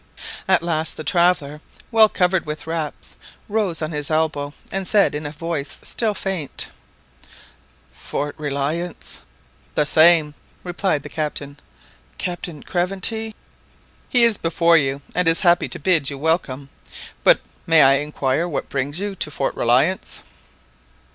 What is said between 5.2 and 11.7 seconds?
a voice still faint "Fort Reliance?" "The same," replied the Captain.